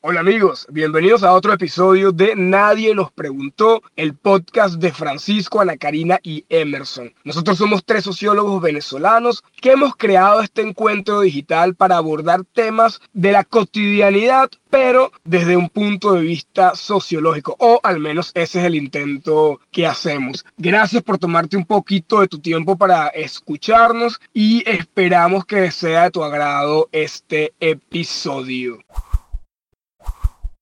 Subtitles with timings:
[0.00, 5.76] Hola amigos, bienvenidos a otro episodio de Nadie nos preguntó, el podcast de Francisco, Ana
[5.76, 7.12] Karina y Emerson.
[7.24, 13.32] Nosotros somos tres sociólogos venezolanos que hemos creado este encuentro digital para abordar temas de
[13.32, 18.76] la cotidianidad, pero desde un punto de vista sociológico, o al menos ese es el
[18.76, 20.46] intento que hacemos.
[20.58, 26.12] Gracias por tomarte un poquito de tu tiempo para escucharnos y esperamos que sea de
[26.12, 28.78] tu agrado este episodio.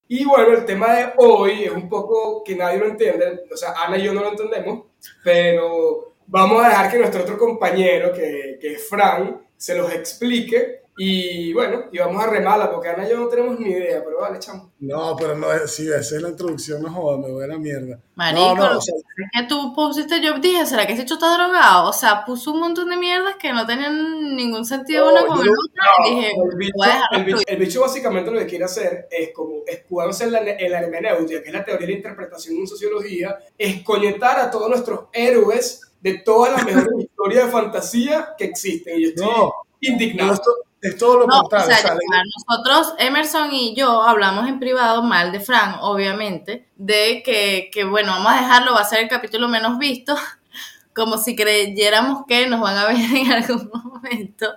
[0.09, 3.75] Y bueno, el tema de hoy es un poco que nadie lo entiende, o sea,
[3.77, 4.87] Ana y yo no lo entendemos,
[5.25, 10.83] pero vamos a dejar que nuestro otro compañero, que, que es Fran, se los explique
[10.99, 14.19] y bueno, y vamos a remarla, porque Ana y yo no tenemos ni idea, pero
[14.21, 14.73] vale, chamo.
[14.81, 17.99] No, pero no si esa es la introducción, no jodas, me voy a la mierda.
[18.15, 21.15] Marico, no, no, o sea, es que tú pusiste, yo dije, ¿será que ese hecho
[21.15, 21.91] está drogado?
[21.91, 25.37] O sea, puso un montón de mierdas que no tenían ningún sentido No, una con
[25.45, 25.85] no- otra.
[26.11, 29.07] y dije, el, bicho, voy a el bicho- el bicho básicamente lo que quiere hacer
[29.11, 32.57] es como escudarse en la, en la hermenéutica, que es la teoría de la interpretación
[32.57, 38.45] en sociología, escoñetar a todos nuestros héroes de todas las mejores historias de fantasía que
[38.47, 38.99] existen.
[38.99, 40.41] Y yo estoy No, no, indignado.
[40.89, 41.67] Es todo lo No, o contrario.
[41.67, 46.69] sea, o sea, ya, nosotros, Emerson y yo, hablamos en privado mal de Fran, obviamente,
[46.77, 50.17] de que, que, bueno, vamos a dejarlo, va a ser el capítulo menos visto,
[50.95, 54.53] como si creyéramos que nos van a ver en algún momento.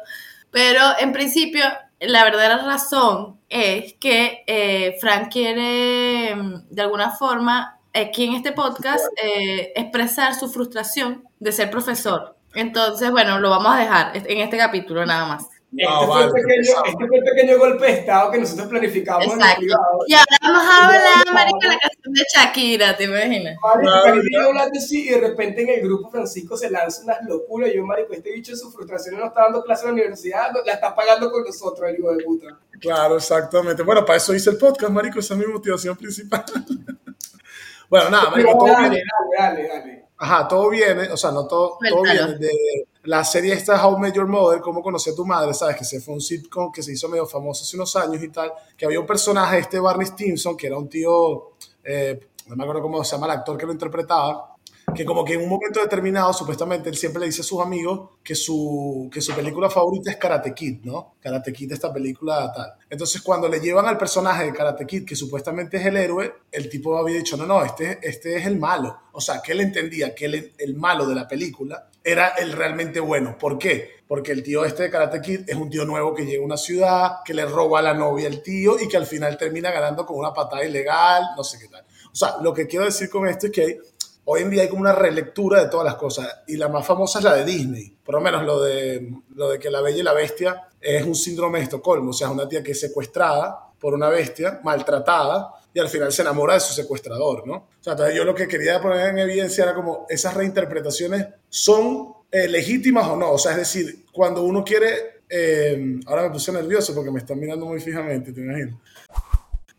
[0.52, 1.64] Pero en principio,
[2.00, 8.52] la verdadera razón es que eh, Fran quiere, mm, de alguna forma, aquí en este
[8.52, 12.36] podcast, eh, expresar su frustración de ser profesor.
[12.54, 15.48] Entonces, bueno, lo vamos a dejar en este capítulo nada más.
[15.72, 19.26] Este, No, fue vale, pequeño, este fue el pequeño golpe de estado que nosotros planificamos
[19.26, 19.60] en el Exacto.
[19.60, 20.00] privado.
[20.08, 23.56] Y ahora vamos a hablar, marica, la canción de Shakira, ¿te imaginas?
[23.62, 27.76] Marico, hablando así y de repente en el grupo Francisco se lanza unas locuras y
[27.76, 30.74] yo, marico, este bicho su frustración no está dando clase en la universidad, no- la
[30.74, 32.60] está pagando con nosotros, el hijo de puta.
[32.82, 33.84] Claro, exactamente.
[33.84, 36.44] Bueno, para eso hice el podcast, marico, esa es mi motivación principal.
[37.90, 39.04] bueno, nada, marico, todo dale, viene,
[39.38, 40.06] dale, dale, dale.
[40.18, 44.14] ajá, todo viene, o sea, no todo, todo viene de la serie esta How Met
[44.14, 45.78] Your Mother, Cómo conocí a tu madre, ¿sabes?
[45.78, 48.52] Que se fue un sitcom que se hizo medio famoso hace unos años y tal,
[48.78, 52.82] que había un personaje, este Barney Stinson, que era un tío, eh, no me acuerdo
[52.82, 54.56] cómo se llama el actor que lo interpretaba,
[54.94, 58.10] que como que en un momento determinado, supuestamente, él siempre le dice a sus amigos
[58.24, 61.14] que su, que su película favorita es Karate Kid, ¿no?
[61.20, 62.74] Karate Kid, esta película tal.
[62.90, 66.70] Entonces, cuando le llevan al personaje de Karate Kid, que supuestamente es el héroe, el
[66.70, 68.98] tipo había dicho, no, no, este, este es el malo.
[69.12, 73.00] O sea, que él entendía que el, el malo de la película era el realmente
[73.00, 73.38] bueno.
[73.38, 74.00] ¿Por qué?
[74.08, 76.58] Porque el tío este de Karate Kid es un tío nuevo que llega a una
[76.58, 80.06] ciudad, que le roba a la novia al tío y que al final termina ganando
[80.06, 81.86] con una patada ilegal, no sé qué tal.
[82.12, 83.80] O sea, lo que quiero decir con esto es que
[84.26, 87.20] hoy en día hay como una relectura de todas las cosas y la más famosa
[87.20, 90.04] es la de Disney, por lo menos lo de, lo de que la bella y
[90.04, 93.69] la bestia es un síndrome de Estocolmo, o sea, es una tía que es secuestrada
[93.80, 97.56] por una bestia, maltratada, y al final se enamora de su secuestrador, ¿no?
[97.56, 102.14] O sea, entonces yo lo que quería poner en evidencia era como esas reinterpretaciones son
[102.32, 106.52] eh, legítimas o no, o sea, es decir, cuando uno quiere, eh, ahora me puse
[106.52, 108.76] nervioso porque me están mirando muy fijamente, te imaginas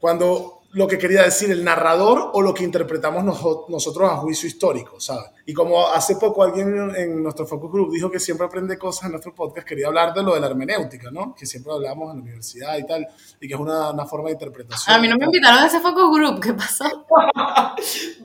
[0.01, 4.47] cuando lo que quería decir el narrador o lo que interpretamos noso- nosotros a juicio
[4.49, 5.31] histórico, ¿sabes?
[5.47, 9.11] Y como hace poco alguien en nuestro focus group dijo que siempre aprende cosas en
[9.13, 11.35] nuestro podcast, quería hablar de lo de la hermenéutica, ¿no?
[11.35, 13.05] Que siempre hablamos en la universidad y tal,
[13.41, 14.95] y que es una, una forma de interpretación.
[14.95, 16.85] A mí no me invitaron a ese focus group, ¿qué pasó?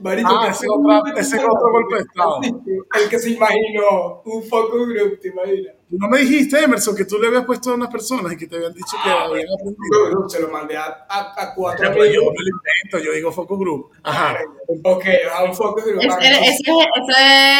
[0.02, 2.40] Marico, Ah, que ese otra- ese es otro golpe de estado.
[2.42, 5.74] El que se imaginó un focus group, ¿te imaginas?
[5.88, 8.46] Tú no me dijiste, Emerson, que tú le habías puesto a unas personas y que
[8.48, 10.28] te habían dicho que habían Focus aprendido.
[10.28, 12.34] se lo mandé a, a, a cuatro Pero pues yo amigos.
[12.36, 13.90] me lo invento, yo digo focus group.
[14.02, 14.36] Ajá.
[14.82, 16.02] Ok, a un focus group.
[16.02, 16.62] Ese- ese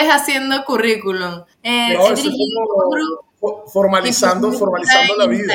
[0.03, 1.45] es haciendo currículum.
[1.63, 2.35] Eh, No, eso es
[3.41, 5.55] como formalizando, formalizando la vida.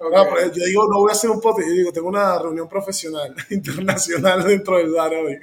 [0.00, 2.68] No, pero yo digo, no voy a hacer un podcast, yo digo, tengo una reunión
[2.68, 5.38] profesional internacional dentro del DARA hoy.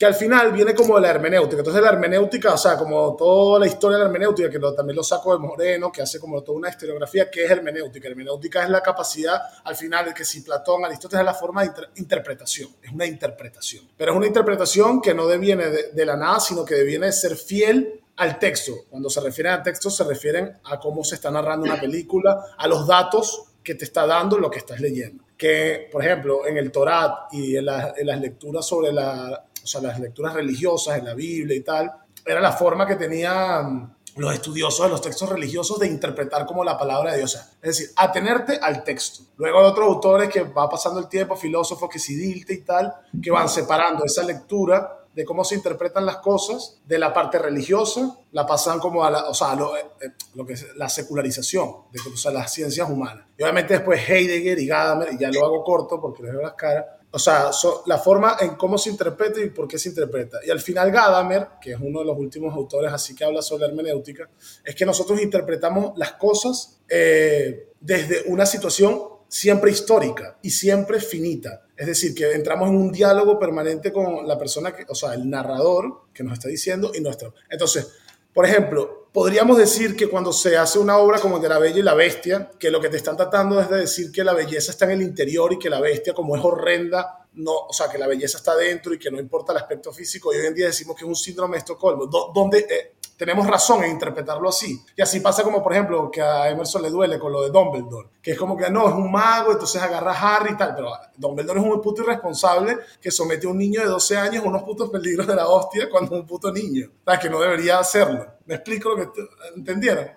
[0.00, 1.58] Que al final viene como de la hermenéutica.
[1.58, 4.96] Entonces la hermenéutica, o sea, como toda la historia de la hermenéutica, que lo- también
[4.96, 8.08] lo saco de Moreno, que hace como toda una historiografía, ¿qué es hermenéutica?
[8.08, 11.66] Hermenéutica es la capacidad, al final, de que si Platón, Aristóteles es la forma de
[11.66, 13.90] inter- interpretación, es una interpretación.
[13.98, 17.12] Pero es una interpretación que no deviene de, de la nada, sino que deviene de
[17.12, 18.72] ser fiel al texto.
[18.88, 22.66] Cuando se refieren al texto, se refieren a cómo se está narrando una película, a
[22.66, 25.24] los datos que te está dando lo que estás leyendo.
[25.36, 29.66] Que, por ejemplo, en el Torat y en, la- en las lecturas sobre la, o
[29.66, 31.92] sea, las lecturas religiosas en la Biblia y tal,
[32.24, 36.76] era la forma que tenían los estudiosos de los textos religiosos de interpretar como la
[36.76, 37.34] palabra de Dios.
[37.62, 39.24] Es decir, atenerte al texto.
[39.36, 42.92] Luego hay otros autores que va pasando el tiempo, filósofos que si dilte y tal,
[43.22, 48.16] que van separando esa lectura de cómo se interpretan las cosas de la parte religiosa,
[48.32, 51.68] la pasan como a la, o sea, lo, eh, eh, lo que es la secularización
[51.90, 53.26] de o sea, las ciencias humanas.
[53.36, 56.54] Y obviamente después Heidegger y Gadamer, y ya lo hago corto porque les veo las
[56.54, 57.50] caras, o sea,
[57.86, 60.38] la forma en cómo se interpreta y por qué se interpreta.
[60.46, 63.66] Y al final Gadamer, que es uno de los últimos autores así que habla sobre
[63.66, 64.28] hermenéutica,
[64.64, 71.62] es que nosotros interpretamos las cosas eh, desde una situación siempre histórica y siempre finita.
[71.76, 75.28] Es decir, que entramos en un diálogo permanente con la persona, que, o sea, el
[75.28, 77.34] narrador que nos está diciendo y nuestro.
[77.48, 77.88] Entonces,
[78.32, 81.82] por ejemplo, podríamos decir que cuando se hace una obra como de la Bella y
[81.82, 84.84] la Bestia, que lo que te están tratando es de decir que la belleza está
[84.86, 88.06] en el interior y que la bestia, como es horrenda, no, o sea, que la
[88.06, 90.32] belleza está dentro y que no importa el aspecto físico.
[90.32, 93.84] Y hoy en día decimos que es un síndrome de Estocolmo, donde eh, tenemos razón
[93.84, 94.82] en interpretarlo así.
[94.96, 98.08] Y así pasa como, por ejemplo, que a Emerson le duele con lo de Dumbledore,
[98.22, 100.90] que es como que no, es un mago, entonces agarra a Harry y tal, pero
[101.18, 104.62] Dumbledore es un puto irresponsable que somete a un niño de 12 años a unos
[104.62, 106.86] putos peligros de la hostia cuando es un puto niño.
[107.04, 108.26] O sea, que no debería hacerlo.
[108.46, 109.20] ¿Me explico lo que
[109.54, 110.12] entendieron?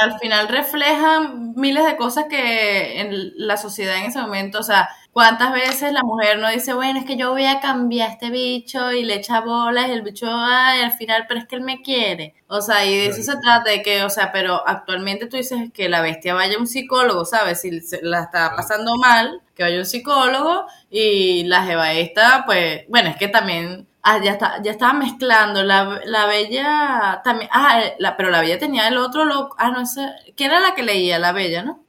[0.00, 4.88] Al final reflejan miles de cosas que en la sociedad en ese momento, o sea,
[5.12, 8.30] ¿Cuántas veces la mujer no dice, bueno, es que yo voy a cambiar a este
[8.30, 11.60] bicho y le echa bolas y el bicho, ay, al final, pero es que él
[11.62, 12.34] me quiere?
[12.46, 15.70] O sea, y de eso se trata, de que, o sea, pero actualmente tú dices
[15.74, 17.60] que la bestia vaya a un psicólogo, ¿sabes?
[17.60, 17.70] Si
[18.00, 23.10] la está pasando mal, que vaya a un psicólogo y la jeva esta, pues, bueno,
[23.10, 25.62] es que también Ah, ya está, ya estaba mezclando.
[25.62, 27.48] La, la bella también.
[27.52, 29.54] Ah, la, pero la bella tenía el otro loco.
[29.58, 30.08] Ah, no sé.
[30.36, 31.20] ¿Quién era la que leía?
[31.20, 31.84] La bella, ¿no?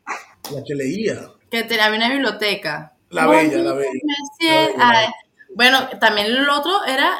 [0.53, 1.15] La que leía.
[1.49, 2.92] Que tenía una biblioteca.
[3.13, 5.13] La bella, la bella.
[5.55, 7.13] bueno, también el otro era,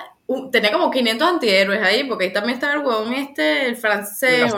[0.52, 4.52] tenía como 500 antihéroes ahí, porque ahí también estaba el huevón este, el francés.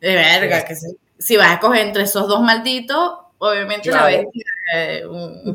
[0.00, 0.74] de verga, que
[1.18, 4.44] si vas a coger entre esos dos malditos, obviamente la bestia.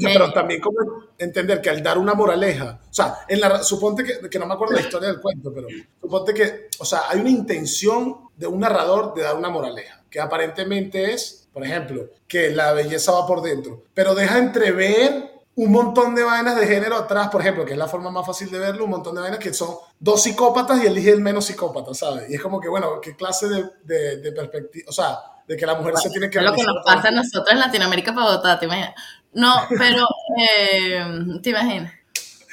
[0.01, 0.79] pero también como
[1.17, 4.53] entender que al dar una moraleja, o sea, en la, suponte que, que no me
[4.53, 5.67] acuerdo la historia del cuento, pero
[6.01, 10.19] suponte que, o sea, hay una intención de un narrador de dar una moraleja, que
[10.19, 16.15] aparentemente es por ejemplo, que la belleza va por dentro, pero deja entrever un montón
[16.15, 18.85] de vainas de género atrás, por ejemplo, que es la forma más fácil de verlo,
[18.85, 22.29] un montón de vainas que son dos psicópatas y elige el menos psicópata, ¿sabes?
[22.29, 24.85] Y es como que, bueno, ¿qué clase de, de, perspectiva?
[24.87, 26.37] O sea, de que la mujer se tiene que...
[26.37, 28.93] Es lo que nos pasa a nosotros en Latinoamérica para votar, ¿te imaginas?
[29.33, 30.07] No, pero,
[30.37, 31.03] eh,
[31.43, 31.91] ¿te imaginas?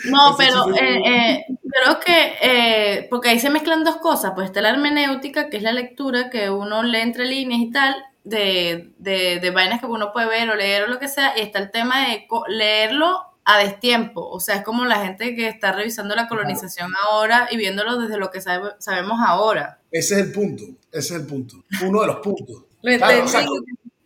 [0.04, 4.60] No, pero eh, eh, creo que, eh, porque ahí se mezclan dos cosas, pues está
[4.60, 7.94] la hermenéutica, que es la lectura, que uno lee entre líneas y tal,
[8.26, 11.42] de, de, de vainas que uno puede ver o leer o lo que sea, y
[11.42, 15.70] está el tema de leerlo a destiempo, o sea, es como la gente que está
[15.70, 19.78] revisando la colonización ahora y viéndolo desde lo que sabemos ahora.
[19.92, 22.64] Ese es el punto, ese es el punto, uno de los puntos.
[22.82, 22.98] Lo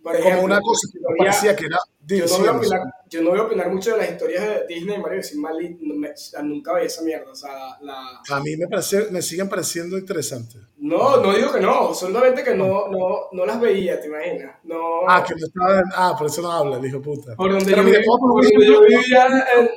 [0.02, 2.60] como una cosa que parecía que era yo no,
[3.10, 5.56] yo no voy a opinar mucho de las historias de Disney, Mario, sin mal,
[6.44, 7.32] nunca veía esa mierda.
[7.32, 8.20] O sea, la...
[8.28, 10.60] A mí me, parece, me siguen pareciendo interesantes.
[10.78, 14.56] No, no digo que no, solamente que no, no, no las veía, ¿te imaginas?
[14.62, 15.08] No.
[15.08, 15.82] Ah, que no estaba.
[15.94, 17.34] Ah, por eso no habla, dijo puta.
[17.34, 19.26] Por donde, yo, vivía, por donde yo vivía,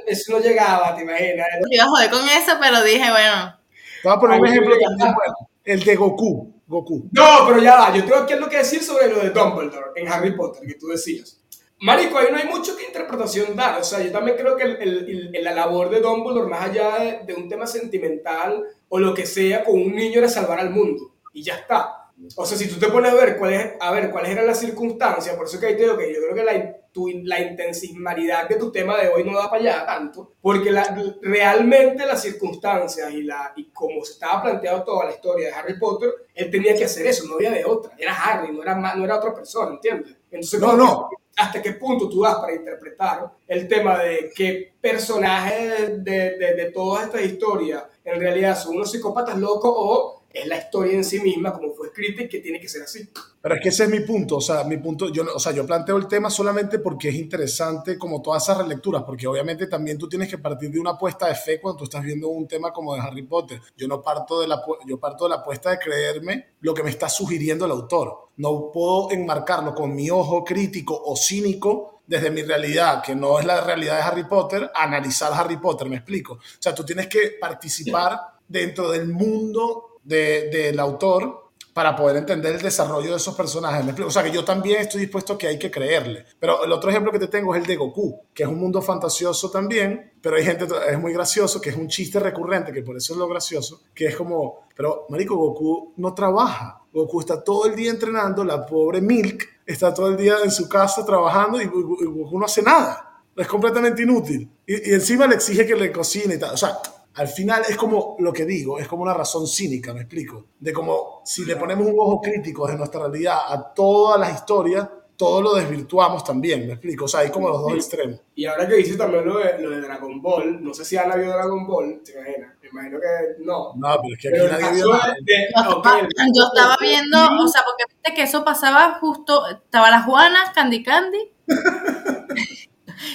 [0.06, 1.48] eso no llegaba, ¿te imaginas?
[1.62, 3.58] Yo iba a joder con eso, pero dije, bueno.
[4.02, 5.34] Te voy a poner un ejemplo también bueno.
[5.64, 6.54] El de Goku.
[6.68, 7.10] Goku.
[7.12, 10.08] No, pero ya va, yo tengo aquí algo que decir sobre lo de Dumbledore en
[10.08, 11.43] Harry Potter, que tú decías.
[11.84, 13.82] Marico, ahí no hay mucho que interpretación dar.
[13.82, 17.34] O sea, yo también creo que el, el, la labor de Dumbledore, más allá de,
[17.34, 21.12] un tema sentimental o lo que sea, con un niño era salvar al mundo.
[21.34, 22.10] Y ya está.
[22.38, 25.36] O sea, si tú te pones a ver, cuáles, a ver cuáles eran las circunstancias,
[25.36, 28.56] por eso que ahí te digo que yo creo que la, tu, la intensidad de
[28.56, 33.24] tu tema de hoy no da para allá tanto, porque la, realmente las circunstancias y,
[33.24, 36.86] la, y como se estaba planteado toda la historia de Harry Potter, él tenía que
[36.86, 37.92] hacer eso, no había de otra.
[37.98, 40.16] Era Harry, no era, no era otra persona, ¿entiendes?
[40.32, 46.04] Entonces, no, no hasta qué punto tú das para interpretar el tema de qué personajes
[46.04, 50.58] de, de, de todas estas historias en realidad son unos psicópatas locos o es la
[50.58, 53.08] historia en sí misma como fue escrita y que tiene que ser así.
[53.40, 55.66] Pero es que ese es mi punto, o sea, mi punto, yo, o sea, yo
[55.66, 60.10] planteo el tema solamente porque es interesante como todas esas relecturas, porque obviamente también tú
[60.10, 62.96] tienes que partir de una apuesta de fe cuando tú estás viendo un tema como
[62.96, 63.62] de Harry Potter.
[63.78, 66.90] Yo no parto de la, yo parto de la apuesta de creerme lo que me
[66.90, 68.30] está sugiriendo el autor.
[68.38, 73.46] No puedo enmarcarlo con mi ojo crítico o cínico desde mi realidad, que no es
[73.46, 76.34] la realidad de Harry Potter, analizar Harry Potter, me explico.
[76.34, 81.44] O sea, tú tienes que participar dentro del mundo del autor
[81.74, 84.00] para poder entender el desarrollo de esos personajes.
[84.02, 86.26] O sea, que yo también estoy dispuesto a que hay que creerle.
[86.40, 88.82] Pero el otro ejemplo que te tengo es el de Goku, que es un mundo
[88.82, 92.96] fantasioso también, pero hay gente, es muy gracioso, que es un chiste recurrente, que por
[92.96, 96.82] eso es lo gracioso, que es como, pero Marico, Goku no trabaja.
[96.94, 100.70] Goku está todo el día entrenando, la pobre Milk está todo el día en su
[100.70, 103.10] casa trabajando y Goku no hace nada.
[103.36, 104.48] Es completamente inútil.
[104.68, 106.54] Y, y encima le exige que le cocine y tal.
[106.54, 106.78] O sea,
[107.16, 110.74] al final es como lo que digo, es como una razón cínica, me explico, de
[110.74, 115.42] como si le ponemos un ojo crítico de nuestra realidad a todas las historias, todo
[115.42, 118.20] lo desvirtuamos también, me explico, o sea, hay como los dos extremos.
[118.36, 121.12] Y ahora que dices también lo de, lo de Dragon Ball, no sé si han
[121.12, 123.74] habido Dragon Ball, te imaginas, me imagino que no.
[123.76, 125.16] No, pero es que aquí nadie vio nada.
[125.16, 126.08] Yo, okay.
[126.36, 130.82] yo estaba viendo, o sea, porque viste que eso pasaba justo, estaba las Juanas, Candy
[130.82, 131.32] Candy.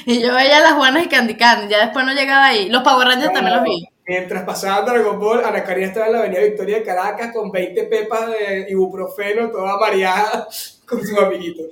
[0.07, 2.69] Y yo veía las Juanas y Candy Candy, ya después no llegaba ahí.
[2.69, 3.89] Los Power Rangers también los vi.
[4.07, 7.85] Mientras pasaba Dragon Ball, Ana Karina estaba en la avenida Victoria de Caracas con 20
[7.85, 10.49] pepas de ibuprofeno, toda mareada,
[10.87, 11.67] con sus amiguitos.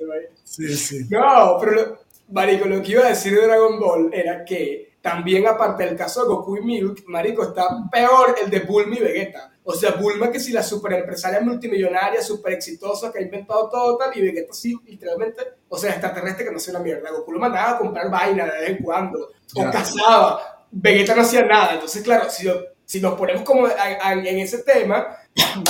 [0.45, 1.07] Sí, sí.
[1.09, 1.99] No, pero, lo,
[2.31, 6.23] marico, lo que iba a decir de Dragon Ball era que también, aparte del caso
[6.23, 9.53] de Goku y Milk, marico, está peor el de Bulma y Vegeta.
[9.63, 13.97] O sea, Bulma que si la super empresaria multimillonaria, super exitosa, que ha inventado todo
[13.99, 17.13] tal, y Vegeta sí, literalmente, o sea, extraterrestre que no hace una mierda.
[17.13, 20.67] Goku lo mandaba a comprar vaina de vez en cuando, o cazaba.
[20.73, 21.75] Vegeta no hacía nada.
[21.75, 22.49] Entonces, claro, si,
[22.85, 25.07] si nos ponemos como en ese tema,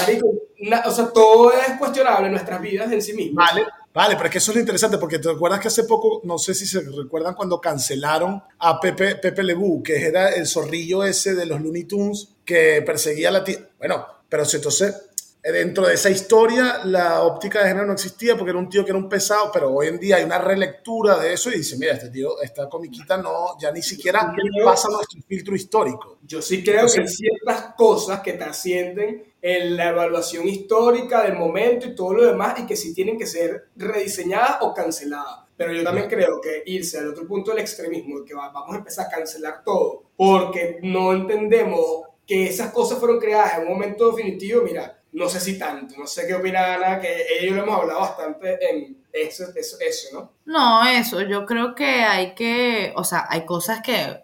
[0.00, 0.30] marico,
[0.62, 3.36] una, o sea, todo es cuestionable en nuestras vidas en sí mismo.
[3.36, 3.66] Vale,
[3.96, 6.38] vale, pero es que eso es lo interesante, porque te recuerdas que hace poco, no
[6.38, 11.34] sé si se recuerdan cuando cancelaron a Pepe, Pepe Lebu, que era el zorrillo ese
[11.34, 13.58] de los Looney Tunes que perseguía a la tía.
[13.78, 15.05] Bueno, pero entonces
[15.52, 18.90] dentro de esa historia la óptica de género no existía porque era un tío que
[18.90, 21.94] era un pesado, pero hoy en día hay una relectura de eso y dice, mira,
[21.94, 24.32] este tío, esta comiquita no, ya ni siquiera
[24.64, 26.18] pasa nuestro filtro histórico.
[26.22, 31.34] Yo sí creo Entonces, que hay ciertas cosas que trascienden en la evaluación histórica del
[31.34, 35.46] momento y todo lo demás y que sí tienen que ser rediseñadas o canceladas.
[35.56, 39.06] Pero yo también creo que irse al otro punto del extremismo, que vamos a empezar
[39.06, 44.62] a cancelar todo, porque no entendemos que esas cosas fueron creadas en un momento definitivo,
[44.62, 48.00] mira, no sé si tanto, no sé qué opina Ana, que ellos lo hemos hablado
[48.00, 50.32] bastante en eso, eso, eso, ¿no?
[50.44, 54.20] No, eso, yo creo que hay que, o sea, hay cosas que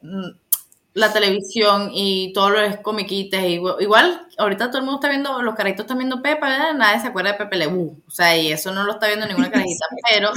[0.92, 5.40] la televisión y todo lo es comiquitas, igual, igual, ahorita todo el mundo está viendo,
[5.40, 6.74] los carajitos están viendo Pepa, ¿verdad?
[6.74, 9.50] nadie se acuerda de Pepe Lebu, o sea, y eso no lo está viendo ninguna
[9.50, 10.30] carajita, pero,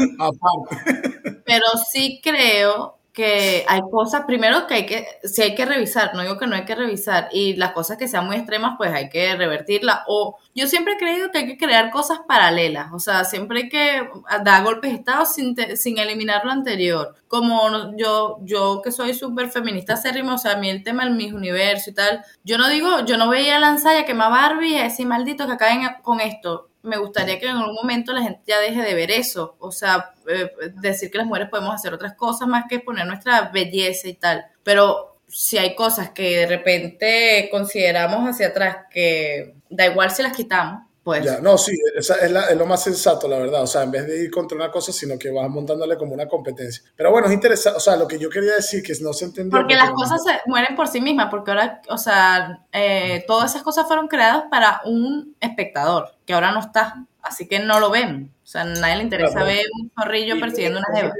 [1.43, 6.21] pero sí creo que hay cosas, primero que hay que, si hay que revisar, no
[6.21, 9.09] digo que no hay que revisar, y las cosas que sean muy extremas, pues hay
[9.09, 13.23] que revertirlas, o yo siempre he creído que hay que crear cosas paralelas, o sea,
[13.23, 14.07] siempre hay que
[14.43, 19.13] dar golpes de estado sin, te, sin eliminar lo anterior, como yo, yo que soy
[19.13, 22.57] súper feminista acérrimo, o sea, a mí el tema del mis universo y tal, yo
[22.57, 26.97] no digo, yo no veía a quemar Barbie y maldito que acaben con esto, me
[26.97, 30.49] gustaría que en algún momento la gente ya deje de ver eso, o sea, eh,
[30.75, 34.45] decir que las mujeres podemos hacer otras cosas más que poner nuestra belleza y tal,
[34.63, 40.33] pero si hay cosas que de repente consideramos hacia atrás que da igual si las
[40.33, 41.23] quitamos, pues...
[41.23, 43.61] Ya, no, sí, esa es, la, es, lo más sensato, la verdad.
[43.61, 46.27] O sea, en vez de ir contra una cosa, sino que vas montándole como una
[46.27, 46.83] competencia.
[46.95, 47.77] Pero bueno, es interesante.
[47.77, 49.51] O sea, lo que yo quería decir que no se entendió.
[49.51, 53.51] Porque, porque las cosas se mueren por sí mismas, porque ahora, o sea, eh, todas
[53.51, 57.05] esas cosas fueron creadas para un espectador, que ahora no está.
[57.21, 58.31] Así que no lo ven.
[58.43, 59.45] O sea, a nadie le interesa claro.
[59.45, 61.13] ver un zorrillo persiguiendo una jeva.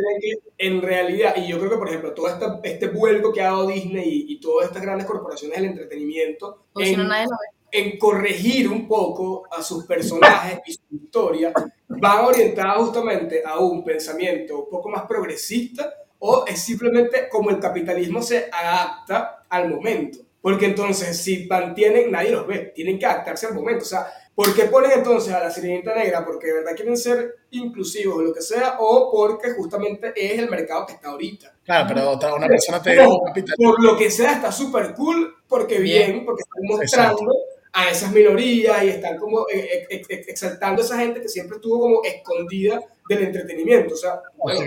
[0.58, 3.68] En realidad, y yo creo que, por ejemplo, todo este, este vuelco que ha dado
[3.68, 6.66] Disney y, y todas estas grandes corporaciones del entretenimiento.
[6.76, 10.96] En, si no, nadie lo ve en corregir un poco a sus personajes y su
[10.96, 11.52] historia,
[11.88, 17.60] van orientadas justamente a un pensamiento un poco más progresista o es simplemente como el
[17.60, 20.20] capitalismo se adapta al momento.
[20.42, 23.84] Porque entonces, si mantienen, nadie los ve, tienen que adaptarse al momento.
[23.84, 24.06] O sea,
[24.36, 26.24] ¿por qué ponen entonces a la sirenita negra?
[26.24, 30.50] Porque de verdad quieren ser inclusivos o lo que sea, o porque justamente es el
[30.50, 31.52] mercado que está ahorita.
[31.64, 33.22] Claro, pero otra, una persona te no,
[33.58, 37.22] Por lo que sea, está súper cool, porque bien, bien porque están mostrando.
[37.22, 41.28] Exacto a esas minorías y están como eh, ex, ex, exaltando a esa gente que
[41.28, 43.96] siempre estuvo como escondida del entretenimiento.
[43.96, 44.62] O sea, bueno,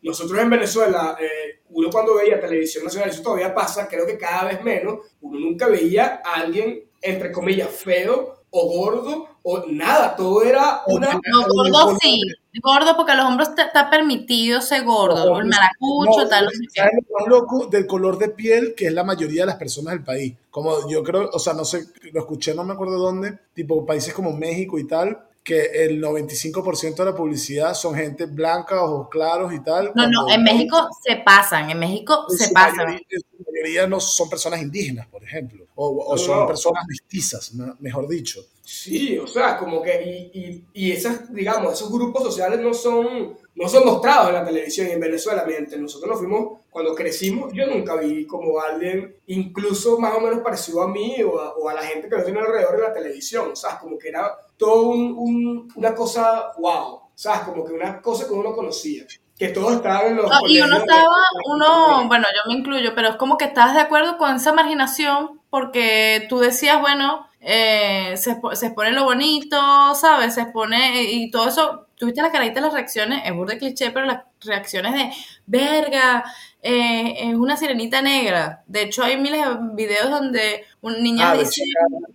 [0.00, 4.44] nosotros en Venezuela, eh, uno cuando veía televisión nacional, eso todavía pasa, creo que cada
[4.44, 10.42] vez menos, uno nunca veía a alguien, entre comillas, feo o gordo o nada, todo
[10.42, 11.14] era una...
[11.14, 12.20] No, gordo sí,
[12.62, 16.44] gordo porque a los hombros está permitido ser gordo, el maracucho, no, tal.
[16.44, 19.56] No ¿Sabes lo más loco del color de piel que es la mayoría de las
[19.56, 20.34] personas del país?
[20.50, 24.12] Como yo creo, o sea, no sé, lo escuché, no me acuerdo dónde, tipo países
[24.12, 29.52] como México y tal, que el 95% de la publicidad son gente blanca, ojos claros
[29.54, 29.92] y tal.
[29.94, 32.86] No, no, en México se pasan, en México se pasan.
[32.86, 36.46] Mayoría, en mayoría no son personas indígenas, por ejemplo, o, o son no.
[36.46, 38.40] personas mestizas, mejor dicho.
[38.72, 40.00] Sí, o sea, como que,
[40.32, 44.44] y, y, y esas, digamos, esos grupos sociales no son, no son mostrados en la
[44.44, 49.16] televisión y en Venezuela, mientras nosotros nos fuimos, cuando crecimos, yo nunca vi como alguien,
[49.26, 52.22] incluso más o menos parecido a mí o a, o a la gente que yo
[52.22, 56.52] tenía alrededor de la televisión, o sea, como que era todo un, un, una cosa,
[56.56, 57.40] wow, ¿sabes?
[57.40, 59.04] Como que una cosa que uno conocía.
[59.36, 60.30] Que todos estaban en los.
[60.30, 63.80] No, y uno estaba, uno, bueno, yo me incluyo, pero es como que estabas de
[63.80, 69.56] acuerdo con esa marginación porque tú decías, bueno, eh, se, se expone lo bonito,
[69.94, 70.34] ¿sabes?
[70.34, 71.86] Se expone y todo eso.
[71.96, 75.10] Tuviste la carita de las reacciones, es burda cliché, pero las reacciones de
[75.46, 76.24] verga,
[76.62, 78.64] eh, es una sirenita negra.
[78.66, 81.62] De hecho, hay miles de videos donde una niña Ah, dice,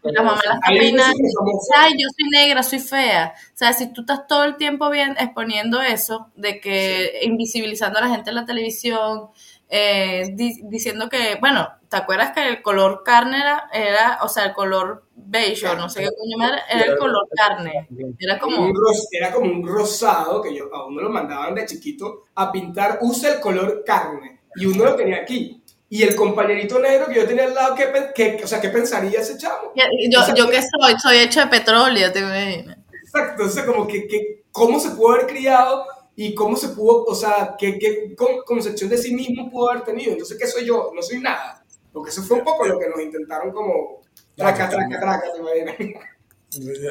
[0.03, 1.13] la mamá la está peinando,
[1.77, 3.33] ay, yo soy negra, soy fea.
[3.53, 8.01] O sea, si tú estás todo el tiempo bien exponiendo eso, de que invisibilizando a
[8.03, 9.29] la gente en la televisión,
[9.69, 14.45] eh, di- diciendo que, bueno, ¿te acuerdas que el color carne era, era o sea,
[14.45, 17.87] el color beige, o no sé qué coño madre, era el color carne?
[18.19, 21.65] Era como, Un ros- era como un rosado que yo, a uno lo mandaban de
[21.65, 24.41] chiquito a pintar, usa el color carne.
[24.55, 25.61] Y uno lo tenía aquí.
[25.89, 29.19] Y el compañerito negro que yo tenía al lado, ¿qué, qué- o sea, ¿qué pensaría
[29.19, 29.71] ese chamo?
[29.75, 32.77] yo, yo que soy, soy hecho de petróleo, te imaginas.
[33.03, 37.03] Exacto, o sea, como que, que cómo se pudo haber criado y cómo se pudo,
[37.05, 40.13] o sea, qué, qué con- concepción de sí mismo pudo haber tenido.
[40.13, 40.91] Entonces, ¿qué soy yo?
[40.95, 41.63] No soy nada.
[41.91, 44.01] Porque eso fue un poco lo que nos intentaron como
[44.35, 46.03] traca, traca, traca, ¿te imaginas?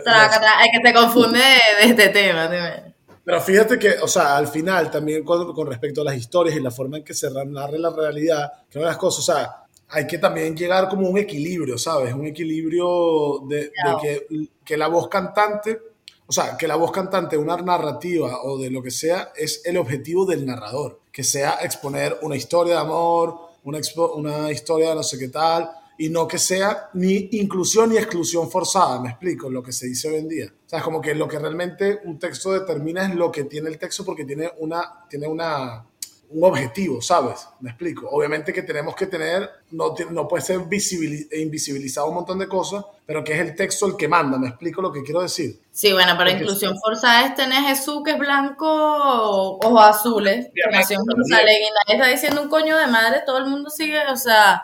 [0.04, 2.94] Traca, traca, Es que te confunde de, este tema, te.
[3.24, 6.60] Pero fíjate que, o sea, al final también con, con respecto a las historias y
[6.60, 9.50] la forma en que se narra la realidad, que una de las cosas, o sea,
[9.88, 12.12] hay que también llegar como un equilibrio, ¿sabes?
[12.12, 13.70] Un equilibrio de, de
[14.02, 14.26] que,
[14.62, 15.80] que la voz cantante,
[16.26, 19.76] o sea, que la voz cantante una narrativa o de lo que sea es el
[19.76, 24.94] objetivo del narrador, que sea exponer una historia de amor, una, expo- una historia de
[24.96, 29.48] no sé qué tal, y no que sea ni inclusión ni exclusión forzada, me explico,
[29.48, 30.46] lo que se dice hoy en día.
[30.46, 33.68] O sea, es como que lo que realmente un texto determina es lo que tiene
[33.68, 35.86] el texto porque tiene una, tiene una,
[36.30, 37.46] un objetivo, ¿sabes?
[37.60, 38.08] Me explico.
[38.10, 42.84] Obviamente que tenemos que tener, no, no puede ser visibili- invisibilizado un montón de cosas,
[43.06, 45.60] pero que es el texto el que manda, ¿me explico lo que quiero decir?
[45.70, 50.84] Sí, bueno, pero Porque- inclusión forzada es tener Jesús que es blanco, ojos azules, en
[50.84, 54.62] Jerusalén y nadie está diciendo un coño de madre, todo el mundo sigue, o sea,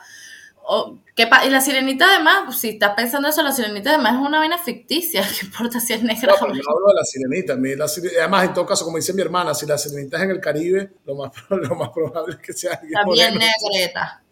[0.73, 4.27] o- ¿qué pa- y la sirenita además, si estás pensando eso, la sirenita además es
[4.27, 6.55] una vaina ficticia, ¿qué importa si es negra No, o no?
[6.55, 7.57] yo hablo de la sirenita.
[7.57, 7.85] la
[8.23, 10.91] además, en todo caso, como dice mi hermana, si la sirenita es en el Caribe,
[11.07, 13.39] lo más, lo más probable es que sea alguien moreno.
[13.41, 14.23] negreta.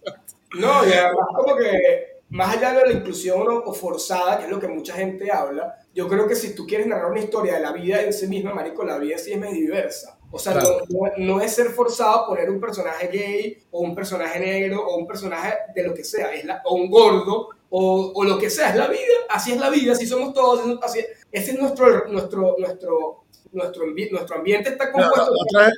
[0.54, 4.50] No, y además como que más allá de la inclusión o, o forzada, que es
[4.50, 7.60] lo que mucha gente habla, yo creo que si tú quieres narrar una historia de
[7.60, 10.18] la vida en sí misma, marico, la vida sí es más diversa.
[10.30, 10.80] O sea, Claro.
[10.91, 14.86] no, no- no es ser forzado a poner un personaje gay o un personaje negro
[14.86, 18.38] o un personaje de lo que sea, es la- o un gordo o, o lo
[18.38, 21.00] que sea, es la vida, así es la vida, así somos todos, así,
[21.32, 25.75] ese es nuestro, nuestro, nuestro, nuestro, ambi- nuestro ambiente está No, compuesto la otra vez,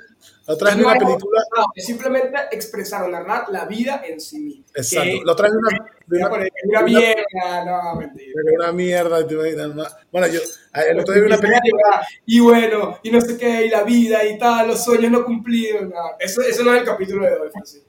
[0.46, 1.42] la otra vez no una película.
[1.74, 4.64] es simplemente expresar o narrar la vida en sí misma.
[4.74, 5.04] Exacto.
[5.10, 8.32] Que- La otra vez una, una- una mierda, no, mentira.
[8.58, 10.40] Una mierda, te imaginas, ma- Bueno, yo
[10.74, 12.06] el otro día vi una película.
[12.26, 15.82] Y bueno, y no sé qué, y la vida y tal, los sueños no cumplidos.
[15.82, 15.94] no.
[16.18, 17.82] Eso, eso no es el capítulo de hoy, pues,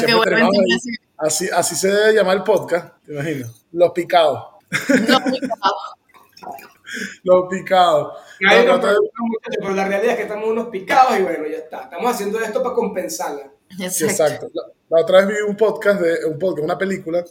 [0.00, 0.18] que
[1.18, 1.48] así.
[1.52, 3.66] así, se debe llamar el podcast, te imaginas.
[3.72, 4.44] Los picados.
[5.08, 5.72] No, mi papá.
[7.22, 8.12] Los picados.
[8.40, 11.58] Nadie No, pregunta, muchachos, pero la realidad es que estamos unos picados y bueno, ya
[11.58, 11.82] está.
[11.82, 13.50] Estamos haciendo esto para compensarla.
[13.76, 14.06] Sí, Exacto.
[14.06, 14.50] exacto.
[14.54, 14.62] La,
[14.96, 17.24] la otra vez vi un podcast, de, un podcast, una película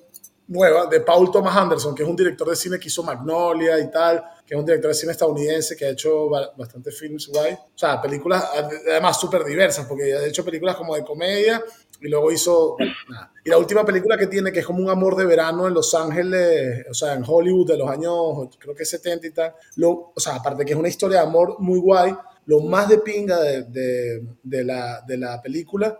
[0.50, 3.92] nueva de Paul Thomas Anderson, que es un director de cine que hizo Magnolia y
[3.92, 7.54] tal, que es un director de cine estadounidense que ha hecho ba- bastantes films guay.
[7.54, 8.46] O sea, películas
[8.88, 11.62] además súper diversas, porque ha hecho películas como de comedia
[12.02, 12.76] y luego hizo...
[13.10, 13.32] nada.
[13.44, 15.94] Y la última película que tiene, que es como un amor de verano en Los
[15.94, 19.54] Ángeles, o sea, en Hollywood de los años, creo que 70 y tal.
[19.78, 22.14] Lo, o sea, aparte que es una historia de amor muy guay,
[22.46, 25.98] lo más de pinga de, de- de la, de la película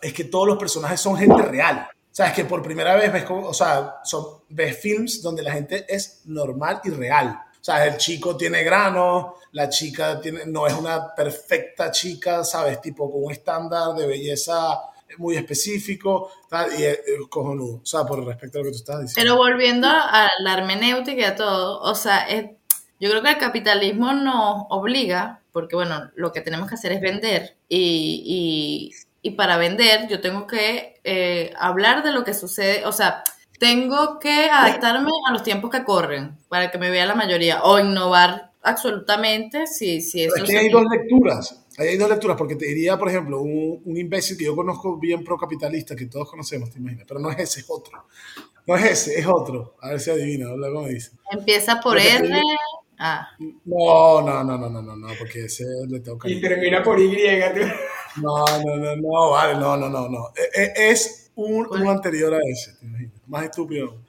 [0.00, 1.86] es que todos los personajes son gente real.
[1.90, 5.52] O sea, es que por primera vez ves, o sea, son, ves films donde la
[5.52, 7.28] gente es normal y real.
[7.60, 12.80] O sea, el chico tiene granos, la chica tiene, no es una perfecta chica, ¿sabes?
[12.80, 14.80] Tipo con un estándar de belleza
[15.18, 16.30] muy específico,
[16.78, 19.32] y es cojonudo, o sea, por respecto a lo que tú estás diciendo.
[19.32, 22.50] Pero volviendo a la hermenéutica y a todo, o sea, es-
[23.00, 27.00] yo creo que el capitalismo nos obliga, porque bueno, lo que tenemos que hacer es
[27.00, 32.84] vender y, y- y para vender yo tengo que eh, hablar de lo que sucede,
[32.86, 33.22] o sea,
[33.58, 37.78] tengo que adaptarme a los tiempos que corren para que me vea la mayoría o
[37.78, 41.64] innovar absolutamente si, si eso es que hay dos lecturas.
[41.78, 45.24] hay dos lecturas, porque te diría, por ejemplo, un, un imbécil que yo conozco bien
[45.24, 48.06] procapitalista, que todos conocemos, te imaginas, pero no es ese, es otro.
[48.66, 49.76] No es ese, es otro.
[49.80, 51.12] A ver si adivina, luego me dice.
[51.30, 52.40] Empieza por R.
[52.98, 53.28] Ah.
[53.64, 57.16] No, no, no, no, no, no, no, porque ese le tengo Y termina por Y.
[58.16, 60.32] No, no, no, no, vale, no, no, no, no.
[60.36, 63.14] E, e, es un, un anterior a ese, te imaginas.
[63.26, 64.02] Más estúpido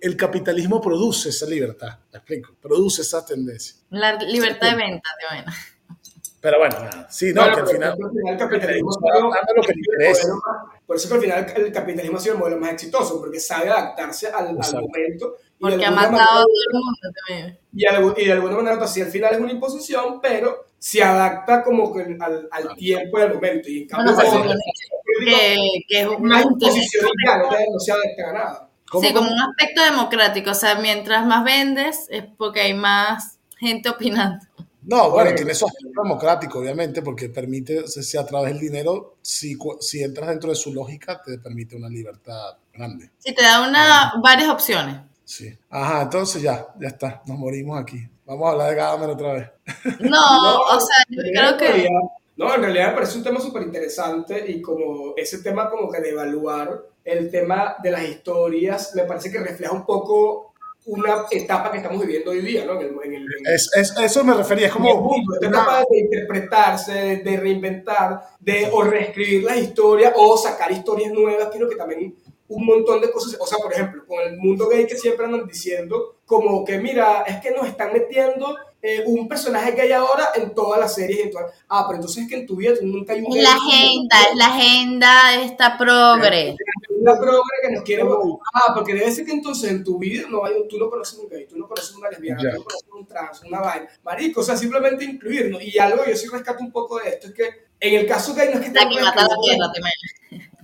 [0.00, 2.54] el capitalismo produce esa libertad, ¿me explico?
[2.60, 3.76] Produce esa tendencia.
[3.90, 5.52] La libertad de venta, de bueno.
[6.40, 6.76] Pero bueno,
[7.08, 8.90] sí, no, que al final, el capitalismo
[9.56, 9.74] lo que
[10.86, 13.70] Por eso que al final el capitalismo ha sido el modelo más exitoso, porque sabe
[13.70, 15.38] adaptarse al, momento.
[15.58, 17.58] porque ha matado a todo el mundo también.
[17.72, 21.92] Y, de alguna manera, pues, sí, al final es una imposición, pero se adapta como
[21.92, 23.68] que al, al tiempo y al momento.
[23.68, 24.14] Y en cambio,
[25.18, 25.56] que,
[25.88, 27.06] que, es una imposición
[27.72, 28.65] no se adapta a nada.
[29.00, 33.88] Sí, como un aspecto democrático, o sea, mientras más vendes es porque hay más gente
[33.88, 34.44] opinando.
[34.86, 39.58] No, bueno, tiene su aspecto democrático, obviamente, porque permite, si a través del dinero, si,
[39.80, 43.10] si entras dentro de su lógica, te permite una libertad grande.
[43.18, 45.00] Sí, te da una, varias opciones.
[45.24, 45.52] Sí.
[45.70, 48.08] Ajá, entonces ya, ya está, nos morimos aquí.
[48.26, 49.50] Vamos a hablar de Gadamer otra vez.
[50.00, 51.88] No, o sea, yo creo que...
[52.36, 56.00] No, en realidad me parece un tema súper interesante y como ese tema como que
[56.00, 60.52] de evaluar el tema de las historias me parece que refleja un poco
[60.86, 62.80] una etapa que estamos viviendo hoy día, ¿no?
[62.80, 65.16] En el, es, eso me refería, es como...
[65.34, 66.92] esta etapa de interpretarse,
[67.24, 72.14] de, reinventar, de o reescribir las historias o sacar historias nuevas, creo que también
[72.48, 75.48] un montón de cosas, o sea, por ejemplo, con el mundo gay que siempre andan
[75.48, 78.56] diciendo, como que mira, es que nos están metiendo
[78.88, 81.26] eh, un personaje que hay ahora en todas las series.
[81.26, 81.32] En
[81.68, 83.36] Ah, pero entonces es que en tu vida nunca hay un...
[83.36, 86.54] Es la agenda, es la agenda esta progre.
[87.02, 88.04] La progre que nos quiere...
[88.54, 91.28] Ah, porque debe ser que entonces en tu vida no hay, tú no conoces un
[91.28, 93.88] gay, tú no conoces una lesbiana, tú no conoces un trans, una vaina.
[94.04, 95.60] Marico, o sea, simplemente incluirnos.
[95.64, 98.50] Y algo, yo sí rescato un poco de esto, es que en el caso gay
[98.50, 98.88] no es que están...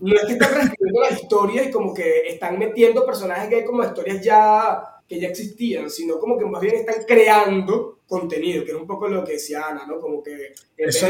[0.01, 3.83] No es que están reescribiendo la historia y como que están metiendo personajes gay como
[3.83, 8.77] historias ya que ya existían, sino como que más bien están creando contenido, que es
[8.79, 10.01] un poco lo que decía Ana, ¿no?
[10.01, 11.07] Como que eso,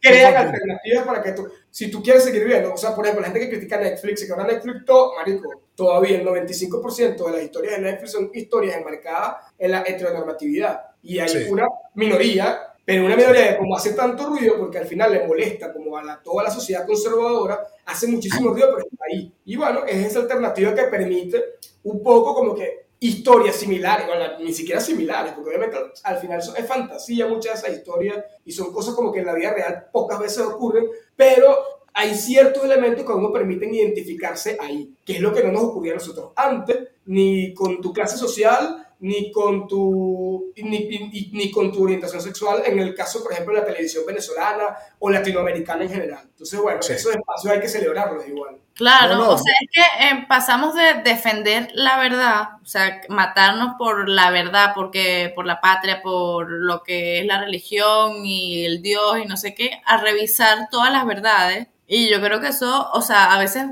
[0.00, 3.30] crean alternativas para que tú, si tú quieres seguir viendo, o sea, por ejemplo, la
[3.30, 7.42] gente que critica Netflix, y que ahora Netflix, todo, marico, todavía el 95% de las
[7.42, 13.16] historias de Netflix son historias enmarcadas en la heteronormatividad, y hay una minoría pero una
[13.16, 16.44] minoría que como hace tanto ruido, porque al final le molesta como a la, toda
[16.44, 19.30] la sociedad conservadora, hace muchísimo ruido, pero está ahí.
[19.44, 21.44] Y bueno, es esa alternativa que permite
[21.82, 24.06] un poco como que historias similares,
[24.40, 28.72] ni siquiera similares, porque obviamente al final es fantasía muchas de esas historias y son
[28.72, 31.56] cosas como que en la vida real pocas veces ocurren, pero
[31.94, 35.64] hay ciertos elementos que a uno permiten identificarse ahí, que es lo que no nos
[35.64, 41.72] ocurría a nosotros antes, ni con tu clase social, ni con tu, ni, ni, con
[41.72, 45.90] tu orientación sexual, en el caso, por ejemplo, de la televisión venezolana o latinoamericana en
[45.90, 46.20] general.
[46.30, 48.58] Entonces, bueno, esos espacios hay que celebrarlos igual.
[48.74, 54.08] Claro, o sea, es que eh, pasamos de defender la verdad, o sea, matarnos por
[54.08, 59.18] la verdad, porque por la patria, por lo que es la religión y el Dios
[59.22, 61.68] y no sé qué, a revisar todas las verdades.
[61.86, 63.66] Y yo creo que eso, o sea, a veces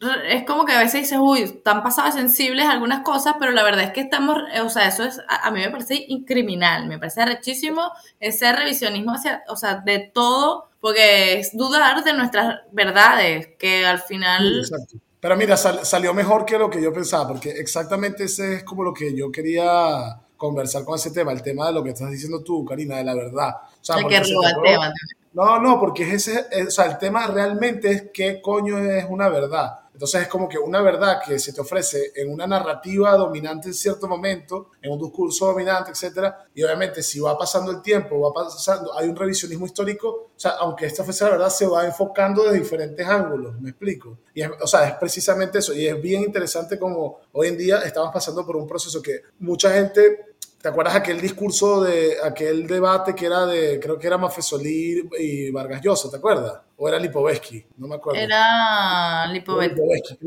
[0.00, 3.84] es como que a veces dices, uy, están pasadas sensibles algunas cosas, pero la verdad
[3.84, 7.82] es que estamos, o sea, eso es, a, mí me parece incriminal, me parece rechísimo
[8.18, 14.00] ese revisionismo hacia, o sea, de todo, porque es dudar de nuestras verdades, que al
[14.00, 14.60] final...
[14.60, 14.96] Exacto.
[15.20, 18.94] Pero mira, salió mejor que lo que yo pensaba, porque exactamente ese es como lo
[18.94, 22.64] que yo quería conversar con ese tema, el tema de lo que estás diciendo tú,
[22.64, 23.56] Karina, de la verdad.
[23.82, 24.22] O sea, que
[24.64, 24.94] tema.
[25.34, 29.28] No, no, porque es ese, o sea, el tema realmente es qué coño es una
[29.28, 29.80] verdad.
[30.00, 33.74] Entonces es como que una verdad que se te ofrece en una narrativa dominante en
[33.74, 38.32] cierto momento, en un discurso dominante, etcétera, y obviamente si va pasando el tiempo, va
[38.32, 42.44] pasando, hay un revisionismo histórico, o sea, aunque esta fuese la verdad, se va enfocando
[42.44, 44.20] de diferentes ángulos, ¿me explico?
[44.32, 48.10] Y o sea, es precisamente eso, y es bien interesante como hoy en día estamos
[48.10, 50.29] pasando por un proceso que mucha gente
[50.60, 55.50] ¿Te acuerdas aquel discurso de aquel debate que era de, creo que era Mafesolí y
[55.50, 56.60] Vargas Llosa, ¿te acuerdas?
[56.76, 57.64] ¿O era Lipovetsky?
[57.78, 58.20] No me acuerdo.
[58.20, 60.18] Era Lipovetsky.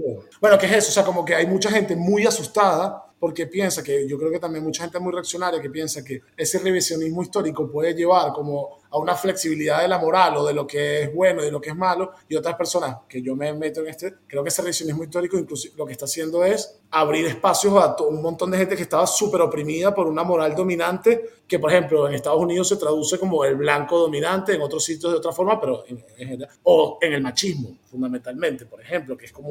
[0.42, 0.90] Bueno, ¿qué es eso?
[0.90, 4.40] O sea, como que hay mucha gente muy asustada porque piensa que, yo creo que
[4.40, 9.00] también mucha gente muy reaccionaria que piensa que ese revisionismo histórico puede llevar como a
[9.00, 11.72] una flexibilidad de la moral o de lo que es bueno y de lo que
[11.72, 15.04] es malo, y otras personas, que yo me meto en este, creo que ese revisionismo
[15.04, 18.84] histórico incluso lo que está haciendo es abrir espacios a un montón de gente que
[18.84, 23.18] estaba súper oprimida por una moral dominante, que por ejemplo en Estados Unidos se traduce
[23.18, 27.22] como el blanco dominante, en otros sitios de otra forma, pero en, o en el
[27.24, 29.50] machismo fundamentalmente, por ejemplo, que es como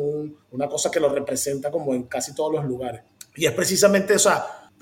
[0.52, 3.02] una cosa que lo representa como en casi todos los lugares.
[3.34, 4.18] Y es precisamente, o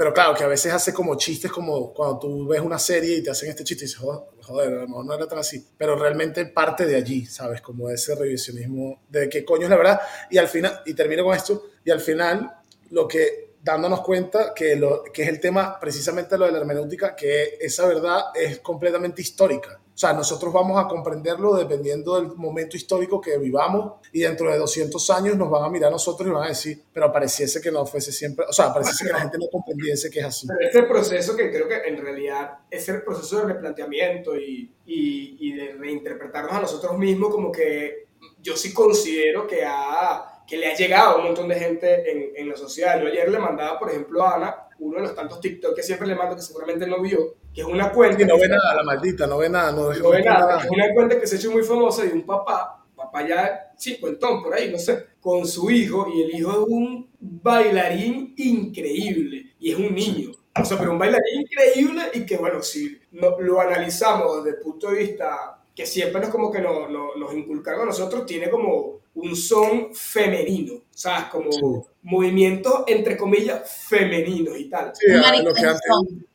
[0.01, 3.23] pero claro, que a veces hace como chistes como cuando tú ves una serie y
[3.23, 5.63] te hacen este chiste y dices, "Oh, joder, a lo mejor no era tan así.
[5.77, 7.61] Pero realmente parte de allí, ¿sabes?
[7.61, 10.01] Como ese revisionismo de qué coño es la verdad.
[10.31, 12.51] Y al final, y termino con esto, y al final
[12.93, 17.15] lo que dándonos cuenta que, lo, que es el tema precisamente lo de la hermenéutica,
[17.15, 19.83] que esa verdad es completamente histórica.
[20.01, 24.57] O sea, nosotros vamos a comprenderlo dependiendo del momento histórico que vivamos y dentro de
[24.57, 27.71] 200 años nos van a mirar a nosotros y van a decir, pero pareciese que
[27.71, 30.47] no fuese siempre, o sea, pareciese que la gente no comprendiese que es así.
[30.47, 35.37] Pero este proceso que creo que en realidad es el proceso de replanteamiento y, y,
[35.39, 38.07] y de reinterpretarnos a nosotros mismos como que
[38.41, 42.33] yo sí considero que ha que le ha llegado a un montón de gente en,
[42.37, 43.01] en la sociedad.
[43.01, 46.09] Yo ayer le mandaba, por ejemplo, a Ana, uno de los tantos TikTok que siempre
[46.09, 48.23] le mando, que seguramente no vio, que es una cuenta...
[48.23, 50.93] Y no ve nada, la maldita, no ve nada, no, no ve nada, es una
[50.95, 54.71] cuenta que se ha hecho muy famosa de un papá, papá ya cincuentón por ahí,
[54.71, 59.95] no sé, con su hijo, y el hijo es un bailarín increíble, y es un
[59.95, 60.33] niño.
[60.61, 64.63] O sea, pero un bailarín increíble y que, bueno, si no- lo analizamos desde el
[64.63, 68.51] punto de vista que siempre nos como que no- no- nos inculcaron a nosotros, tiene
[68.51, 71.25] como un son femenino, ¿sabes?
[71.31, 71.61] Como Sí.
[72.03, 74.93] movimientos, entre comillas, femeninos y tal.
[74.95, 75.81] Sí, lo que antes...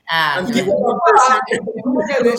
[0.07, 0.75] Ah, antiguamente
[1.29, 1.39] Ah,
[2.23, 2.35] de-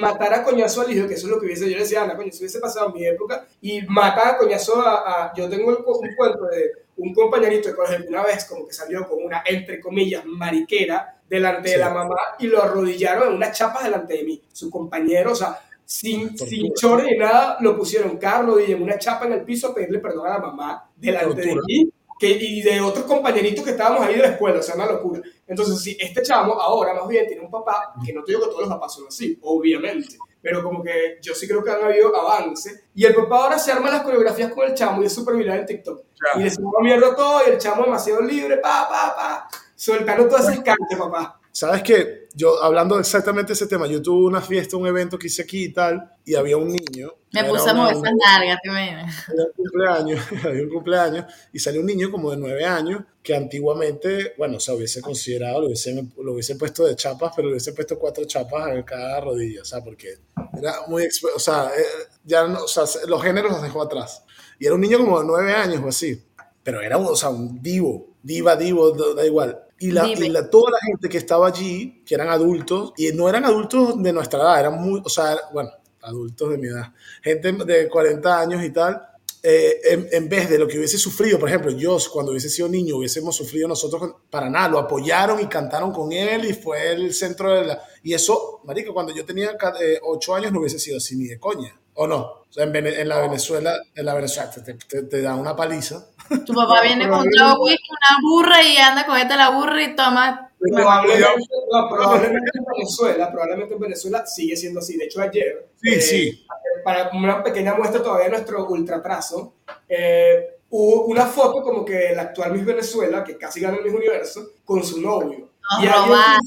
[0.00, 2.16] matar a coñazo al hijo, que eso es lo que hubiese, yo le decía Ana,
[2.16, 5.70] coño, eso hubiese pasado en mi época, y matar a coñazo a, a- yo tengo
[5.70, 9.22] el, un cuento de un compañerito de colegio que una vez como que salió con
[9.22, 11.80] una, entre comillas, mariquera delante de Sí.
[11.80, 15.58] la mamá y lo arrodillaron en unas chapas delante de mí, su compañero, o sea,
[15.84, 19.68] sin, sin chorro ni nada, lo pusieron Carlos y en una chapa en el piso
[19.68, 21.62] a pedirle perdón a la mamá delante de Tortura.
[21.66, 24.86] mí que, y de otros compañeritos que estábamos ahí de la escuela, o sea, una
[24.86, 25.20] locura.
[25.46, 28.50] Entonces, si este chamo ahora más bien tiene un papá, que no te digo que
[28.50, 32.14] todos los papás son así, obviamente, pero como que yo sí creo que han habido
[32.16, 35.36] avance, y el papá ahora se arma las coreografías con el chamo y es súper
[35.36, 36.04] viral en TikTok.
[36.36, 40.38] Y le suma mierda todo y el chamo demasiado libre, pa, pa, pa, soltando todo
[40.38, 41.40] ese escante, papá.
[41.56, 42.28] ¿Sabes qué?
[42.34, 45.64] Yo, hablando exactamente de ese tema, yo tuve una fiesta, un evento que hice aquí
[45.64, 47.14] y tal, y había un niño.
[47.32, 49.24] me puse a mover esas nalgas, ¿te imaginas?
[49.26, 53.34] había un cumpleaños, había un cumpleaños, y salió un niño como de nueve años, que
[53.34, 57.54] antiguamente, bueno, o sea, hubiese considerado, lo hubiese, lo hubiese puesto de chapas, pero le
[57.54, 60.18] hubiese puesto cuatro chapas en cada rodilla, o sea, porque
[60.58, 64.22] era muy, o sea, eh, ya no, o sea, los géneros los dejó atrás.
[64.58, 66.22] Y era un niño como de nueve años o así,
[66.62, 69.62] pero era o sea, un divo, diva, divo, da igual.
[69.78, 73.28] Y, la, y la- toda la gente que estaba allí, que eran adultos, y no
[73.28, 75.70] eran adultos de nuestra edad, eran muy, o sea, bueno,
[76.02, 79.02] adultos de mi edad, gente de 40 años y tal,
[79.42, 82.68] eh, en, en vez de lo que hubiese sufrido, por ejemplo, yo cuando hubiese sido
[82.68, 87.12] niño, hubiésemos sufrido nosotros para nada, lo apoyaron y cantaron con él y fue el
[87.14, 87.80] centro de la...
[88.02, 91.26] Y eso, marico, cuando yo tenía ca- eh, ocho años no hubiese sido así ni
[91.26, 92.18] de coña, ¿o no?
[92.18, 95.54] O sea, en, Vene- en la Venezuela, en la Venezuela te, te, te da una
[95.56, 96.06] paliza.
[96.46, 100.50] Tu papá viene con de whisky, una burra y anda, cogete la burra y toma.
[100.58, 104.96] Probablemente, no, probablemente en Venezuela, probablemente en Venezuela sigue siendo así.
[104.96, 106.46] De hecho, ayer, Sí, eh, sí.
[106.84, 109.54] para una pequeña muestra todavía de nuestro ultratrazo,
[109.88, 113.94] eh, hubo una foto como que la actual Miss Venezuela, que casi gana el Miss
[113.94, 115.50] Universo, con su novio.
[115.60, 116.40] Nos Y alguien- robaron.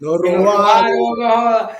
[0.00, 0.90] No que nos robaron.
[0.96, 1.78] robaron, no joda.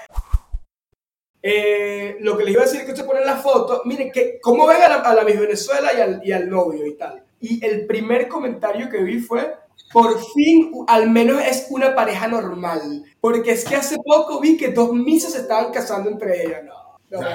[1.43, 4.39] Eh, lo que les iba a decir es que usted pone la foto, miren, que,
[4.41, 7.23] ¿cómo ven a la, a la Miss Venezuela y al, y al novio y tal?
[7.41, 9.55] Y el primer comentario que vi fue,
[9.93, 13.05] por fin, al menos es una pareja normal.
[13.21, 16.65] Porque es que hace poco vi que dos misas se estaban casando entre ellas.
[17.11, 17.29] No, no.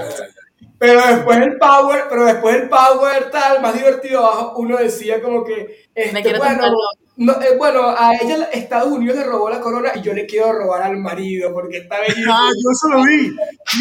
[0.77, 5.43] Pero después el power, pero después el power tal, más divertido abajo, uno decía como
[5.45, 6.63] que, este, quiero bueno,
[7.15, 10.25] no, eh, bueno, a ella la- Estados Unidos le robó la corona y yo le
[10.25, 12.33] quiero robar al marido porque está bellísimo.
[12.33, 13.29] Ah, yo eso lo vi.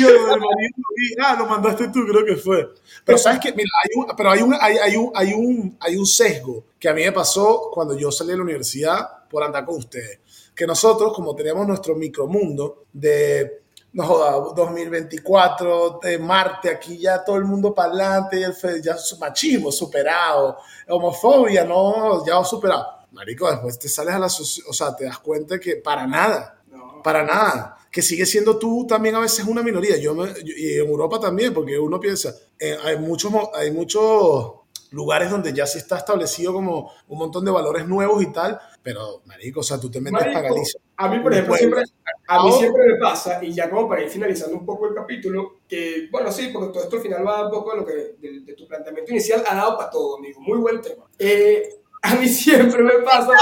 [0.01, 1.15] Lo del marido lo vi.
[1.25, 2.69] Ah, lo mandaste tú, creo que fue.
[3.05, 5.97] Pero sabes que, mira, hay un, pero hay un, hay, hay un, hay un, hay
[5.97, 9.65] un sesgo que a mí me pasó cuando yo salí de la universidad por andar
[9.65, 10.21] con ustedes.
[10.55, 13.63] Que nosotros, como teníamos nuestro micromundo de,
[13.95, 18.45] no joda, 2024, de Marte, aquí ya todo el mundo para adelante,
[18.83, 23.02] ya, machismo superado, homofobia, no, ya superado.
[23.13, 26.63] Marico, después te sales a la, soci- o sea, te das cuenta que para nada,
[26.71, 27.03] No.
[27.03, 27.79] para nada.
[27.91, 29.99] Que sigue siendo tú también a veces una minoría.
[29.99, 34.53] Yo, me- yo- y en Europa también, porque uno piensa, eh, hay, muchos, hay muchos
[34.93, 39.23] lugares donde ya se está establecido como un montón de valores nuevos y tal, pero,
[39.27, 40.81] marico, o sea, tú te metes Marico, para Galicia.
[40.97, 41.83] a mí, por ejemplo, siempre,
[42.29, 45.61] a mí siempre me pasa, y ya como para ir finalizando un poco el capítulo,
[45.67, 48.41] que, bueno, sí, porque todo esto al final va un poco de lo que, de,
[48.41, 51.05] de tu planteamiento inicial, ha dado para todo, amigo, muy buen tema.
[51.19, 53.33] Eh, a mí siempre me pasa,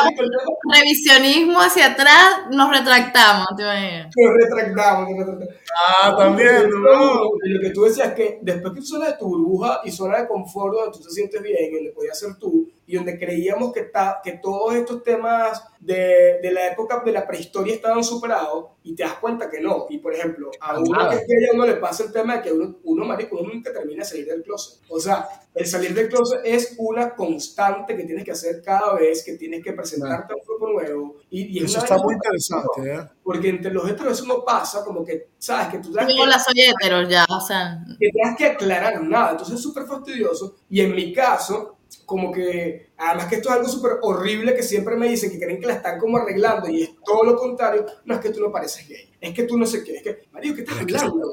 [0.72, 4.14] Revisionismo hacia atrás, nos retractamos, ¿te imaginas?
[4.14, 5.62] nos retractamos, nos retractamos.
[6.02, 7.30] Ah, también, ¿no?
[7.42, 10.74] Lo que tú decías que después que suena de tu burbuja y zona de confort
[10.74, 14.20] donde tú te sientes bien y le podías ser tú y donde creíamos que, ta,
[14.22, 19.04] que todos estos temas de, de, la época de la prehistoria estaban superados y te
[19.04, 19.86] das cuenta que no.
[19.88, 22.78] Y por ejemplo, a uno que es uno le pasa el tema de que uno,
[22.82, 24.80] uno marico, uno nunca termina de salir del closet.
[24.88, 29.22] O sea, el salir del closet es una constante que tienes que hacer cada vez
[29.22, 31.16] que tienes que presentarte a un grupo nuevo.
[31.30, 33.08] Y, y eso está muy interesante, ¿eh?
[33.22, 35.68] Porque entre los heteros eso no pasa, como que, ¿sabes?
[35.68, 37.84] Que tú tengas que, la soy hetero ya, o sea.
[38.00, 39.30] Que tengas que aclarar nada.
[39.30, 40.56] Entonces es súper fastidioso.
[40.68, 41.76] Y en mi caso,
[42.06, 45.60] como que, además que esto es algo súper horrible que siempre me dicen que creen
[45.60, 48.52] que la están como arreglando y es todo lo contrario, no es que tú no
[48.52, 51.32] pareces gay, es que tú no sé qué, es que, Mario, ¿qué estás arreglando?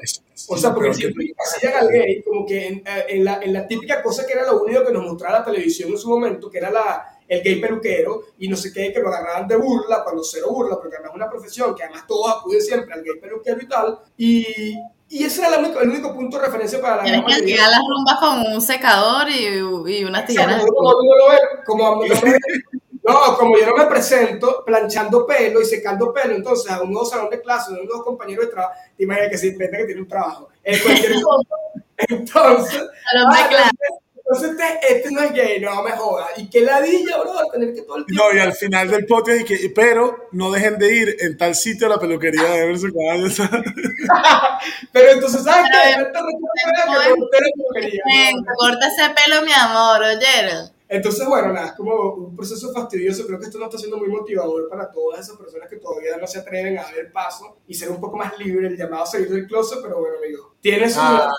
[0.50, 4.02] O sea, porque siempre hacían al gay, como que en, en, la, en, la, típica
[4.02, 6.72] cosa que era lo único que nos mostraba la televisión en su momento, que era
[6.72, 10.48] la, el gay peluquero, y no sé qué, que lo agarraban de burla, cuando cero
[10.50, 13.68] burla, porque además es una profesión que además todos acuden siempre al gay peluquero y
[13.68, 14.76] tal, y
[15.10, 17.70] y ese era el único, el único punto de referencia para la Tienes que tirar
[17.70, 19.46] las rumbas con un secador y,
[20.00, 20.66] y unas tijeras.
[21.66, 22.04] Como,
[23.08, 27.08] no, como yo no me presento planchando pelo y secando pelo, entonces a un nuevo
[27.08, 30.02] salón de clase, a un nuevo compañero de trabajo, te imaginas que simplemente que tiene
[30.02, 30.50] un trabajo.
[30.62, 31.56] En cualquier cosa.
[32.10, 32.82] Entonces,
[33.16, 33.80] ah,
[34.30, 36.28] entonces este, este, no es gay, no me jodas.
[36.36, 38.26] Y qué ladilla, bro, tener que todo el tiempo.
[38.26, 41.88] No, y al final del podcast, que, pero no dejen de ir en tal sitio
[41.88, 43.28] a la peluquería de ver su caballo.
[44.92, 46.04] pero entonces, ¿sabes qué?
[48.58, 50.72] Corta ese pelo, mi amor, oyeron.
[50.90, 53.26] Entonces, bueno, nada, es como un proceso fastidioso.
[53.28, 56.28] Creo que esto no está siendo muy motivador para todas esas personas que todavía no
[56.28, 59.06] se atreven a dar el paso y ser un poco más libre, el llamado a
[59.06, 61.32] salir del closet, pero bueno, amigo, tiene su, ah.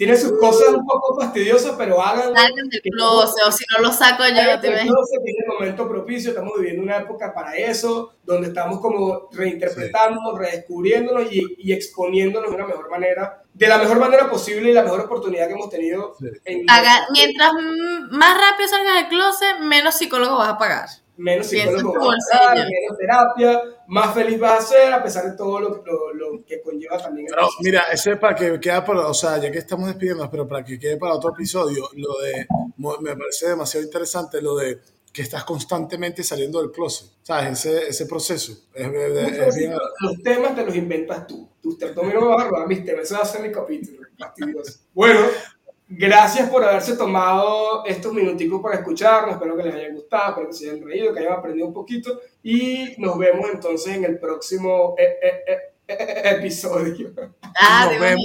[0.00, 2.34] Tiene sus cosas un poco fastidiosas, pero hagan.
[2.34, 4.84] Salgan del closet, o si no lo saco yo, te ves.
[4.84, 11.30] Es el momento propicio, estamos viviendo una época para eso, donde estamos como reinterpretándonos, redescubriéndonos
[11.30, 15.00] y, y exponiéndonos de una mejor manera de la mejor manera posible y la mejor
[15.00, 16.16] oportunidad que hemos tenido.
[16.46, 16.64] En
[17.12, 17.52] mientras
[18.10, 20.88] más rápido salgas del closet, menos psicólogo vas a pagar.
[21.20, 25.36] Menos psicólogo vas a pagar, menos terapia, más feliz vas a ser, a pesar de
[25.36, 25.68] todo lo,
[26.14, 27.26] lo, que conlleva también.
[27.28, 30.48] Pero mira, eso es para que quede para, o sea, ya que estamos despidiendo, pero
[30.48, 34.78] para que quede para otro episodio, lo de, me parece demasiado interesante lo de
[35.12, 37.64] que estás constantemente saliendo del closet, ¿sabes?
[37.64, 38.52] Ese, ese proceso.
[38.72, 39.72] Es, es, bien...
[40.00, 41.48] Los temas te los inventas tú.
[41.60, 44.08] Tú te no me vas a robar mis temas, ese va a ser mi capítulo.
[44.94, 45.20] bueno,
[45.90, 49.34] gracias por haberse tomado estos minuticos para escucharnos.
[49.34, 52.20] Espero que les haya gustado, espero que se hayan reído, que hayan aprendido un poquito.
[52.42, 55.56] Y nos vemos entonces en el próximo eh, eh,
[55.88, 57.12] eh, episodio.
[57.60, 58.24] Ah, nos vemos.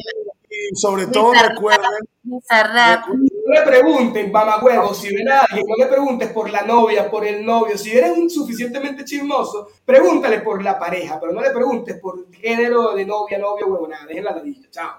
[0.50, 6.32] Y sobre todo recuerden no le pregunten, huevo, si ven a alguien, no le preguntes
[6.32, 7.78] por la novia, por el novio.
[7.78, 12.96] Si eres un suficientemente chismoso, pregúntale por la pareja, pero no le preguntes por género
[12.96, 14.08] de novia, novio, huevo, nada.
[14.08, 14.68] Dejen la ladilla.
[14.72, 14.98] Chao.